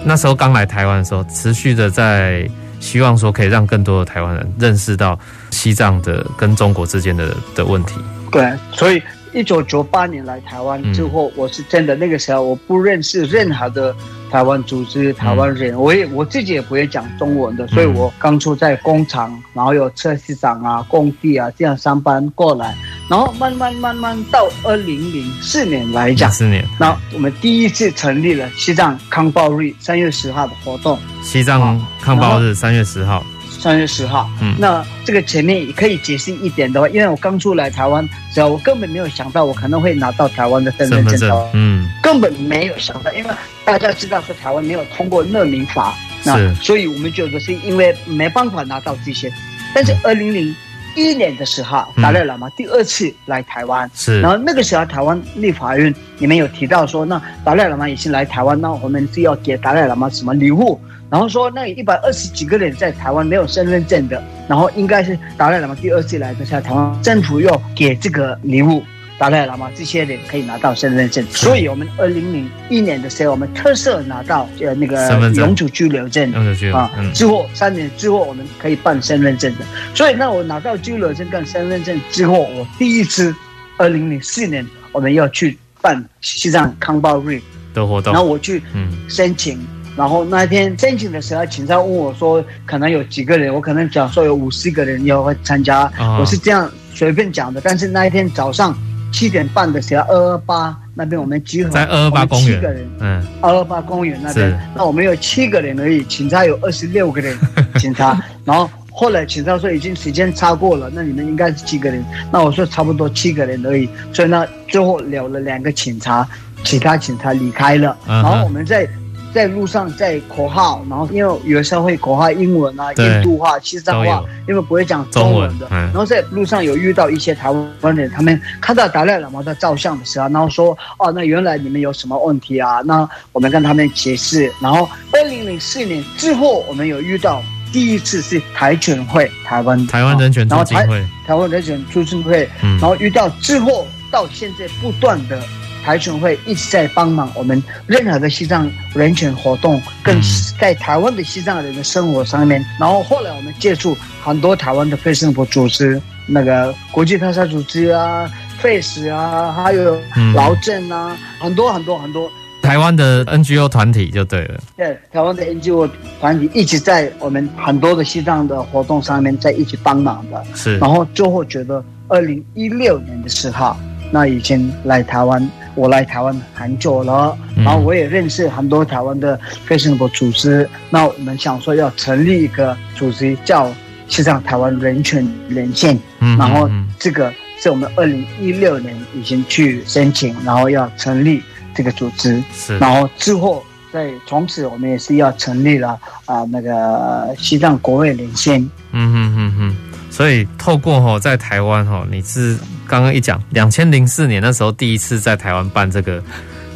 [0.02, 5.18] 那时候刚来台湾的时候，持续的在希望说可以让更多的台湾人认识到
[5.50, 7.96] 西藏的跟中国之间的的问题。
[8.32, 9.02] 对，所以。
[9.32, 13.94] 一九九八年来台湾之后，我是真的那个时候我不认识任何的
[14.30, 22.74] 台湾组织、台湾人，我也我自己也不会讲中文的，所以我刚出在工厂，然后有车市长啊、工地啊这样上班过来，
[23.08, 33.24] 然后慢慢慢慢到二零零四年来讲，四年，那我们第一次成立了西藏康报日三月十号的活动，西藏康报日三月十号。
[33.62, 43.30] 三月十号，嗯，那这个前面也可以解释一点的话，因为我刚出来台湾，只要我根本没有想到我可能会拿到台湾的身份证，嗯，根本没有想到，因为
[43.70, 49.32] 大家知道说台湾没有通过乐民法，那所以我们觉得是因为没办法拿到这些。
[49.72, 50.52] 但是二零零
[50.96, 60.80] 一年的时候，达赖喇嘛第二次来台湾，是，然后那个时候台湾立法院里面有提到说，那达赖喇嘛已经来台湾，那我们是要给达赖喇嘛什么礼物？
[61.08, 68.82] 然后说，那一百二十几个人在台湾没有身份证的，然后应该是达赖喇嘛第二次来的时候，台湾政府又给这个礼物，
[69.20, 71.22] 达赖喇嘛这些人可以拿到身份证。
[71.26, 76.32] 所以我们二零零一年的时候，我们特色拿到呃那个永久居留证
[76.72, 79.64] 啊，之后三年之后我们可以办身份证的。
[79.94, 83.34] 所以那我拿到居留证跟身份证之后，我第一次
[83.76, 87.38] 二零零四年我们要去办西藏康巴日
[87.74, 88.62] 的活动，然后我去
[89.06, 89.60] 申请。
[89.96, 97.60] 然后那天申请的时候，警察问我说：“可能有几个人？”我可能讲说有五十个人要会参加，哦、我是这样随便讲的。
[97.60, 98.74] 但是那一天早上
[99.12, 107.36] 七点半的时候，二二八那边我们集合，在二二八公园，七个人，嗯，二二八公园那边，那我们有七个人而已，警察有二十六个人，
[107.78, 108.22] 警察。
[108.44, 112.04] 然后后来警察说已经时间超过了，那你们应该是七个人？
[112.30, 113.88] 那我说差不多七个人而已。
[114.12, 116.26] 所以呢，最后留了两个警察，
[116.64, 117.96] 其他警察离开了。
[118.06, 118.88] 然后我们在。
[119.32, 125.66] 在路上在口号，然后因为有时候会口号英文啊、印度话、西藏话，因为不会讲中文的。
[125.70, 127.50] 然后在路上有遇到一些台
[127.80, 134.52] 湾人，他们看到达赖喇嘛的照相的时候，然后说：“哦，那原来你们有什么问题啊？”那我们跟他们解释。
[134.60, 145.40] 然后二零零四年之后，我们有遇到第一次是台全会，台湾台湾人权促进会，台湾人权促进会，然后遇到之后到现在不断的。
[145.84, 150.20] 台权会一直在帮忙我们任何的西藏人权活动，跟
[150.60, 152.64] 在台湾的西藏人的生活上面。
[152.78, 158.30] 然后后来我们接触很多台湾的非政府组织，那个国际特赦组织啊、
[158.62, 159.98] FACE 啊，还有
[160.34, 162.30] 劳政啊，很多很多很多。
[162.62, 164.60] 台湾的 NGO 团体就对了。
[164.76, 170.44] 对，台湾的 NGO 团体一直在我们很多的西藏的活动上面在一起帮忙的。
[170.54, 170.76] 是。
[170.78, 173.74] 然后最后觉得，二零一六年的时候，
[174.12, 175.50] 那已经来台湾。
[175.74, 180.68] 我来台湾很久了，然后我也认识很多台湾的非政府组织。
[180.90, 183.70] 那我们想说要成立一个组织，叫
[184.08, 185.98] 西藏台湾人权连线。
[186.18, 186.68] 然后
[186.98, 191.42] 这个是我们二零一六年已经去申请，然后要成立
[191.74, 192.42] 这个组织。
[192.52, 193.62] 是，然后之后
[193.92, 198.60] 在从此我们也是要成立了啊那个西藏国卫连线。
[198.92, 199.76] 嗯嗯嗯嗯。
[200.10, 206.22] 所以透过哈在台湾哈，你是刚刚一讲，两千零四年那时候第一次在台湾办这个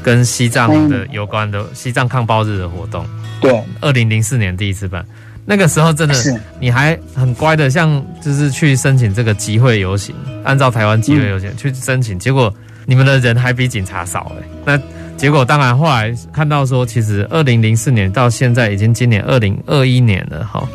[0.02, 3.04] 跟西藏的有关的西藏抗暴日的活动。
[3.40, 5.04] 对，二零零四年第一次办，
[5.44, 6.14] 那个时候真的
[6.60, 10.14] 你还很乖的，像就是去申请这个集会游行，
[10.44, 12.54] 按照台湾集会游行去申请，结果
[12.86, 14.48] 你们的人还比警察少哎。
[14.64, 14.80] 那
[15.16, 20.66] 结果当然后来看到说，其实二零零四年到现在已经今年二零二一年了哈，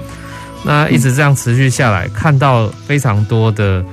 [0.63, 3.83] 那一直这样持续下来，看到非常多的，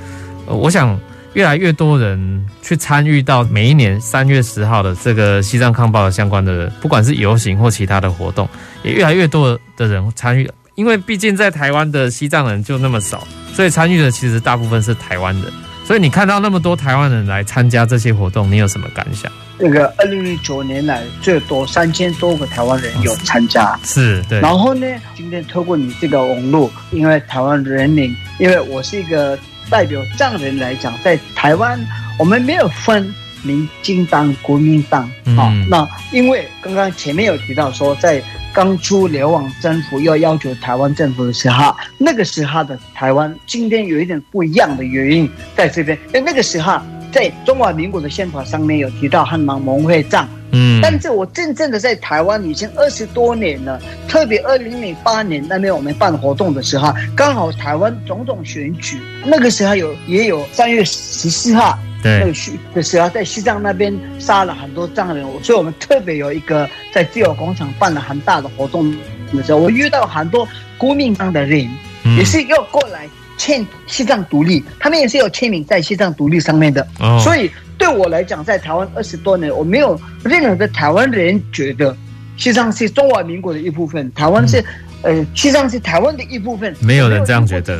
[0.46, 0.98] 我想。
[1.34, 8.48] 越来越多人去参与到每一年三月十号的这个西藏抗暴的相关的，不管是游行或其他的活动，
[8.82, 10.50] 也越来越多的人参与。
[10.76, 15.52] 因为毕竟在台湾的西藏人就那么少，所以参与的其实大部分是台湾人。
[15.84, 19.30] 所以你看到那么多台湾人来参加这些活动，你有什么感想？
[19.58, 24.40] 那个二零零九年来最多三千多个台湾人有参加，是对。
[24.40, 29.38] 然后呢，今天透过你这个网络，因为台湾人民，因为我是一个。
[29.68, 31.76] 代表藏人来讲，在台湾
[32.20, 35.66] 我们没有分民进党、国民党啊、嗯哦。
[35.68, 45.98] 那因为刚刚前面有提到说，在刚出流亡政府要要求台湾政府的时候，那个时候的台湾今天有一点不一样的原因在这边。
[46.06, 46.80] 因为那个时候
[47.12, 50.28] 在中华民国的宪法上面有提到汉蒙蒙会藏。
[50.52, 62.26] 嗯，但是我真正的在台湾已经二十多年了，特别二零零八年那边我们办活动的时候，刚好台湾总统选举，那个时候有也有三月十四号，对，那
[62.72, 68.94] 个时候在西藏那边杀了很多藏人，所以我们特别有一个在自由广场办了很大的活动
[69.34, 70.46] 的时候，我遇到很多
[70.78, 71.68] 国民党的人，
[72.16, 77.50] 也是要过来签西藏独立，他们也是有签名在西藏独立上面的，哦，所以。
[77.78, 81.94] 对我来讲，在台湾二十多年，我没有任何的台湾人觉得
[82.38, 84.64] 西藏是中华民国的一部分，台湾是，
[85.02, 86.74] 呃，西藏是台湾的一部分。
[86.80, 87.78] 没有人这样觉得，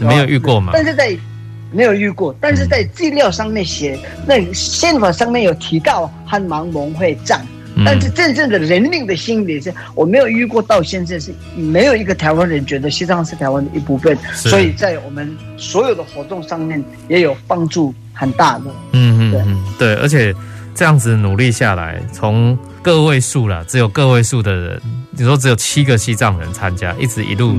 [0.00, 0.72] 没有遇过嘛？
[0.72, 1.14] 但是在
[1.70, 7.38] 没有遇过，但是在资料上面写，那宪法上面有提到汉蒙蒙会藏，
[7.84, 17.94] 但是真正的人民的心理是，我没有遇过，到现在是没有一个台湾人觉得西藏是台湾的一部分，所以在我们所有的活动上面也有帮助。
[18.20, 18.64] 很大的，
[18.94, 20.34] 嗯嗯嗯，对，而且
[20.74, 27.56] 这样子努力下来，从个位数啦，只有个位数的人，你说只有七个西藏人参加，一直一路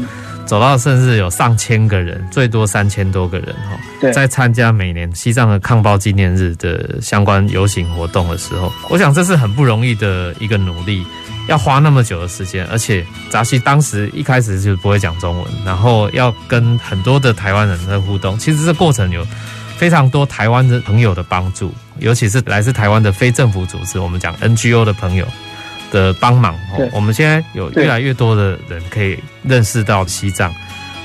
[0.50, 11.06] 走到甚至有上千个人，最多三千多个人哈，在参加每年西藏的抗暴纪念日的相关游行活动的时候，我想这是很不容易的一个努力，
[11.48, 19.24] 要花那么久的时间，而且扎西当时一开始就不会讲中文，然后要跟很多的台湾人在互动，其实这过程有。
[19.78, 25.26] 非常多台湾的朋友的帮助，尤其是来自台湾的非政府组织，我们讲 NGO 的朋友
[25.92, 26.56] 的帮忙。
[26.92, 30.54] 我们现在有越来越多的人可以认识到西藏。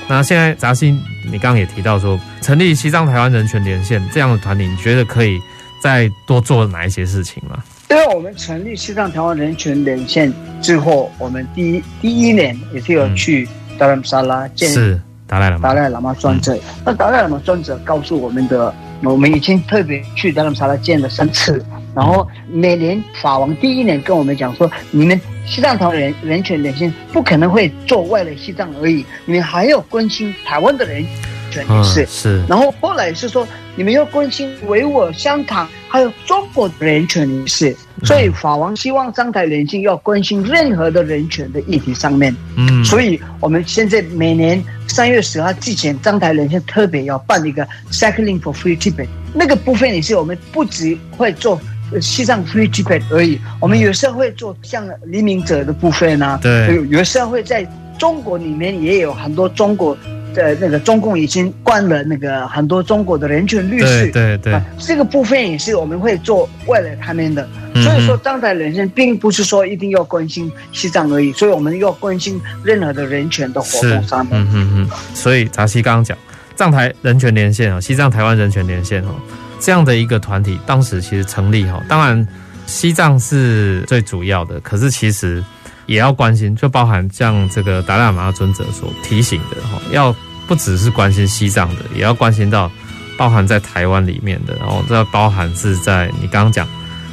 [0.08, 0.90] 那现在扎西，
[1.24, 5.40] 你刚刚也提到说，成立西藏台湾人权连线这样的团体，你觉得可以
[5.82, 7.62] 再多做哪一些事情吗？
[7.90, 14.68] 因为我们成立西藏台湾人权连线之后，我们第一第一年也是有去达兰萨拉见。
[14.68, 15.00] 是。
[15.26, 16.56] 达赖喇嘛，达赖喇嘛尊者。
[16.84, 18.72] 那达赖喇嘛尊者告诉我们的，
[19.04, 21.64] 我们已经特别去达兰萨拉见了三次。
[21.94, 31.06] 然后每年法王第一年跟我们讲说，你们西藏台湾人人权连线不可能会做为了西藏而已，你们还要关心台湾的人
[31.52, 32.04] 权也是。
[32.06, 32.44] 是。
[32.48, 33.46] 然后后来是说，
[33.76, 37.76] 你们要关心维吾尔、香港还有中国的人权也是。
[38.02, 42.34] 所以法王希望上台连线要关心任何的人权的议题上面。
[42.56, 42.84] 嗯。
[42.84, 44.62] 所以我们现在每年。
[44.94, 51.60] 三月十号之前，张台人先特别要办一个 Cycling for Free Tibet，那个部分也是我们不只会做
[52.00, 57.68] 西藏 Free Tibet 而已，我们有时候会做像黎明者的部分啊，对，有时候会在
[57.98, 59.98] 中国里面也有很多中国
[60.34, 67.48] 的那个中共已经关了那个很多中国的人权律师，对对对，这个部分也是我们会做为了他们的。
[67.76, 74.40] 所以说，当代人生并不是说一定要关心西藏而已，所以我们要关心任何的人权的活动上面。
[74.40, 74.90] 嗯嗯嗯。
[75.14, 76.16] 所以扎西刚刚讲
[76.54, 79.14] 藏台人权连线啊，西藏台湾人权连线哦，
[79.58, 82.26] 这样的一个团体，当时其实成立哈，当然
[82.66, 85.42] 西藏是最主要的，可是其实
[85.86, 90.14] 也要关心，就包含像这个达赖喇嘛尊者所提醒的哈，要
[90.46, 92.70] 不只是关心西藏的，也要关心到
[93.18, 96.66] 包含在台湾里面的，然后这包含是在你刚刚讲。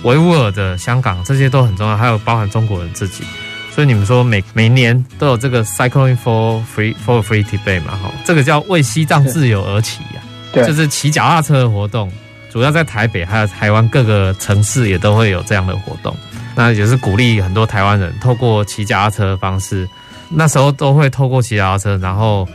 [0.04, 3.24] 维吾尔的香港这些都很重要，还有包含中国人自己，
[3.72, 10.22] 所以你们说每每年都有这个 Cycling for Free for Free Tibet 嘛，哈，这个叫为西藏自由而起呀，
[10.52, 12.12] 对，就是骑脚踏车的活动，
[12.52, 16.18] 主要在台北还有台湾各个城市也都会有这样的活动，
[16.56, 19.88] 那也是鼓励很多台湾人透过骑脚踏车的方式，
[20.32, 22.50] 那时候都会透过骑脚踏车，然后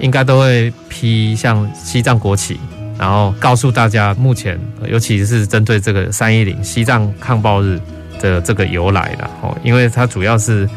[0.00, 2.58] 应该都会披像西藏国旗。
[2.98, 7.80] 然后告诉大家，目前尤其是针对这个三一零西藏抗暴日
[8.20, 10.68] 的这个由来的哦，因为它主要是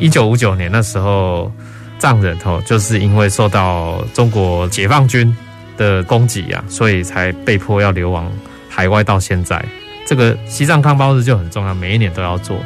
[0.00, 1.52] 一九五九年那时候
[1.96, 5.32] 藏人哦，就是因为受到中国解放军
[5.76, 8.28] 的攻击呀，所以才被迫要流亡
[8.68, 9.64] 海外到现在。
[10.04, 12.58] 这个西藏抗暴日就很重要，每一年都要做。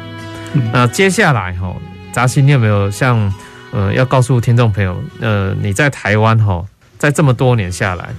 [0.71, 1.71] 那接下来哈，
[2.11, 3.31] 扎西，你有没有像
[3.73, 6.63] 呃要告诉听众朋友，呃你在台湾哈，
[6.97, 8.09] 在这么多年下来，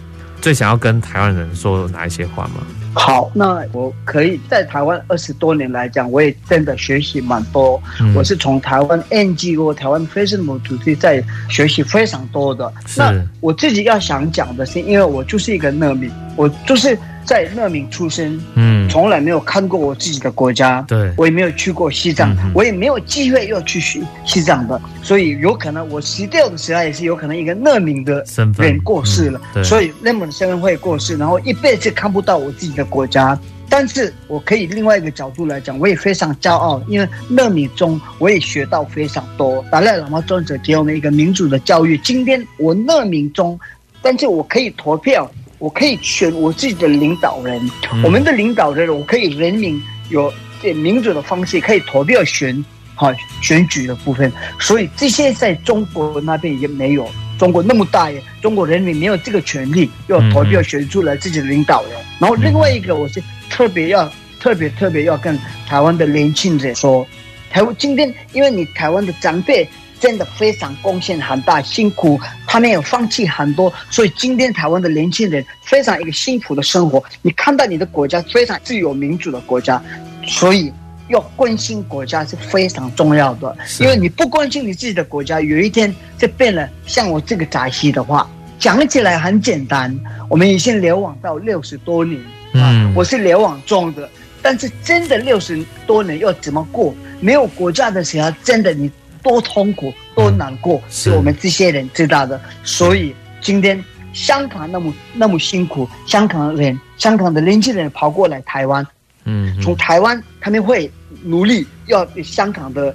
[0.42, 2.54] 最想要跟台湾人说哪一些话吗？
[2.96, 7.82] 好，那我可以在台湾二十多年来讲，我也真的学习蛮多。
[8.00, 12.72] 嗯、我是从台湾 NGO、台湾非政府组织在学习非常多的。
[12.96, 16.98] 那我自己要想讲的是，因为我就是一个难民，我就是。
[17.26, 28.22] 在乐民出生，嗯，从来没有看过我自己的国家，对，我也没有去过西藏，嗯、我也没有机会要去西西藏的，所以有可能我死掉的时候也是有可能一个乐民的
[28.58, 33.40] 人过世了，嗯、所以难民的身份会过世，然后一辈子看不到我自己的国家。
[33.70, 39.64] 但是我可以另外一个角度来讲，我也非常骄傲，因为乐民中我也学到非常多。
[39.70, 41.96] 达赖喇嘛尊者给我们一个民主的教育。
[41.96, 43.58] 今天我乐民中，
[44.02, 45.30] 但是我可以投票。
[45.64, 47.58] 我可以选我自己的领导人，
[47.90, 50.30] 嗯、我们的领导人，我可以人民有
[50.76, 52.62] 民主的方式可以投票选，
[52.94, 53.10] 好
[53.40, 54.30] 选举的部分。
[54.60, 57.08] 所以这些在中国那边也没有，
[57.38, 61.92] 中国那么大耶，中国人民没有这个权利要投票选出来自己的领导人。
[61.98, 67.06] 嗯、然后另外一个，我是特别要特别特别要跟台湾的年轻人说，
[67.50, 69.66] 台湾今天因为你台湾的长辈。
[70.04, 77.02] 真的非常贡献很大，辛苦，他们有放弃很多，所以今天台湾的年轻人非常一个幸福的生活。
[77.22, 79.82] 你看到你的国家非常自由民主的国家，
[80.26, 80.70] 所以
[81.08, 83.56] 要关心国家是非常重要的。
[83.80, 86.68] 因为你不关心你自己的国家，有一天就变了。
[86.86, 88.28] 像我这个扎西的话，
[88.58, 89.98] 讲起来很简单，
[90.28, 92.20] 我们已经流亡到六十多年，
[92.52, 94.06] 嗯，我是流亡中的，
[94.42, 96.94] 但是真的六十多年要怎么过？
[97.20, 98.90] 没有国家的时候，真的你。
[99.24, 101.10] 多痛苦，多难过，是。
[101.16, 102.40] 我们这些人知道的。
[102.62, 108.86] 所以今天香港那么那么辛苦，香港人、香港的年轻人跑过来台湾，
[109.24, 110.88] 嗯，从台湾他们会
[111.24, 112.94] 努力要香港的，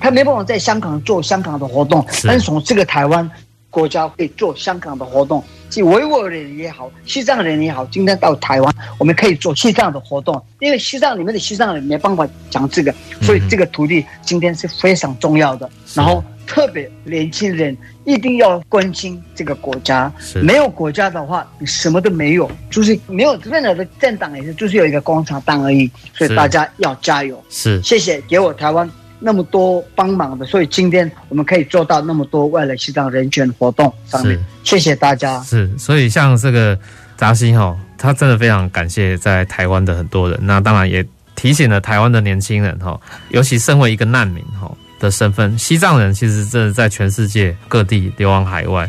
[0.00, 3.30] 他没办法在香港做香港的活动，但是从这个台湾
[3.70, 5.42] 国家会做香港的活动。
[5.70, 15.68] 是维吾尔人也好，西藏人也好，今天到台湾，我们可以做西藏的活动，因为西藏里面的西藏人没办法讲这个，所以这个土地今天是非常重要的。
[15.94, 20.10] 然后特别年轻人一定要关心这个国家，
[20.42, 25.90] 没有国家的话，你什么都没有，就是没有任何的政党也是，就是有一个共产党而已。
[26.14, 27.44] 所以大家要加油。
[27.50, 28.90] 是，谢谢给我台湾。
[29.20, 35.42] 那么多帮忙的，所以今天我们可以做到那么多为了西藏人权活动上面，谢谢大家。
[35.42, 36.78] 是，所以像这个
[37.16, 40.38] 扎西哈，他真的非常感谢在台湾的很多人。
[40.42, 41.04] 那当然也
[41.34, 42.98] 提醒了台湾的年轻人哈，
[43.30, 48.88] 尤其身为一个难民哈的身份，西藏人其实真的在全世界各地流亡海外。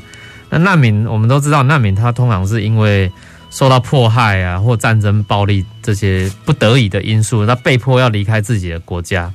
[0.49, 3.11] 那难民我们都知道，难民他通常是因为
[3.49, 9.32] 受到迫害啊，或战争暴力这些不得已的因素，他被迫要离开自己的国家。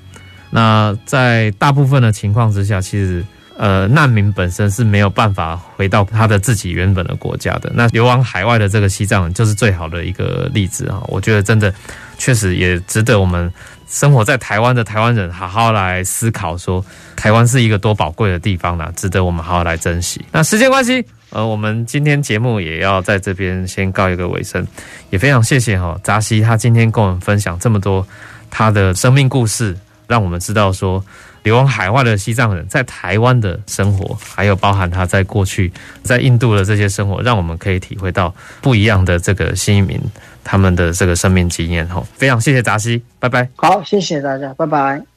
[0.55, 3.25] 那在大部分的情况之下，其实
[3.59, 7.73] 呃难民本身是没有办法回到他的自己原本的国家的。
[7.75, 11.03] 那流亡海外的这个西藏就是最好的一个例子啊！
[11.09, 11.75] 我觉得真的
[12.19, 13.53] 确实也值得我们
[13.89, 16.85] 生活在台湾的台湾人好好来思考，说
[17.17, 20.25] 台湾是一个多宝贵的地方呢，值得我们好好来珍惜。
[20.31, 24.65] 那时间关系，呃，我们今天节目也要在这边先告一个尾声，
[25.11, 28.07] 也非常谢谢哈扎西他今天跟我们分享这么多
[28.51, 29.77] 他的生命故事。
[30.07, 31.05] 让我们知道说，
[31.43, 40.01] 流亡海外的西藏人在台湾的生活，还有包含他在过去在印度的这些生活，让我们可以体会到不一样的这个新移民
[40.43, 41.87] 他们的这个生命经验。
[41.89, 43.49] 哈，非常谢谢扎西，拜拜。
[43.57, 45.05] 好，谢谢大家，拜拜。